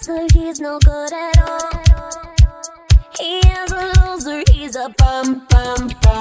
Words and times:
master, 0.00 0.38
he's 0.38 0.60
no 0.60 0.78
good 0.78 1.12
at 1.12 1.42
all. 1.42 2.34
He 3.18 3.38
is 3.38 3.72
a 3.72 3.92
loser, 4.06 4.42
he's 4.52 4.76
a 4.76 4.88
bum 4.98 5.46
bum 5.50 5.90
bum. 6.02 6.19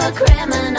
så 0.00 0.12
krämen 0.12 0.69